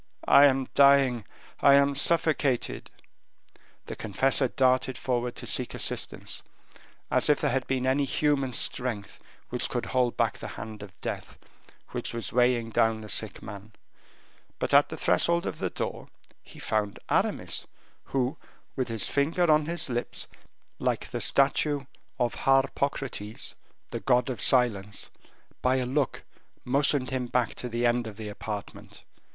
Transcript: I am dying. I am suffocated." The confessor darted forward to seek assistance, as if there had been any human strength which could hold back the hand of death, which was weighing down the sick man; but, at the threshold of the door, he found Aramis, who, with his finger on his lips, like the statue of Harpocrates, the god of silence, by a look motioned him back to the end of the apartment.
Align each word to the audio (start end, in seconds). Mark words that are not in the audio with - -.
I 0.27 0.45
am 0.47 0.67
dying. 0.73 1.25
I 1.59 1.75
am 1.75 1.93
suffocated." 1.93 2.89
The 3.85 3.95
confessor 3.95 4.47
darted 4.47 4.97
forward 4.97 5.35
to 5.35 5.45
seek 5.45 5.75
assistance, 5.75 6.41
as 7.11 7.29
if 7.29 7.39
there 7.39 7.51
had 7.51 7.67
been 7.67 7.85
any 7.85 8.05
human 8.05 8.51
strength 8.53 9.19
which 9.49 9.69
could 9.69 9.85
hold 9.93 10.17
back 10.17 10.39
the 10.39 10.47
hand 10.57 10.81
of 10.81 10.99
death, 11.01 11.37
which 11.89 12.15
was 12.15 12.33
weighing 12.33 12.71
down 12.71 13.01
the 13.01 13.09
sick 13.09 13.43
man; 13.43 13.73
but, 14.57 14.73
at 14.73 14.89
the 14.89 14.97
threshold 14.97 15.45
of 15.45 15.59
the 15.59 15.69
door, 15.69 16.07
he 16.41 16.57
found 16.57 16.97
Aramis, 17.09 17.67
who, 18.05 18.37
with 18.75 18.87
his 18.87 19.07
finger 19.07 19.51
on 19.51 19.67
his 19.67 19.87
lips, 19.87 20.25
like 20.79 21.11
the 21.11 21.21
statue 21.21 21.81
of 22.19 22.33
Harpocrates, 22.33 23.53
the 23.91 23.99
god 23.99 24.31
of 24.31 24.41
silence, 24.41 25.11
by 25.61 25.75
a 25.75 25.85
look 25.85 26.23
motioned 26.65 27.11
him 27.11 27.27
back 27.27 27.53
to 27.53 27.69
the 27.69 27.85
end 27.85 28.07
of 28.07 28.17
the 28.17 28.29
apartment. 28.29 29.03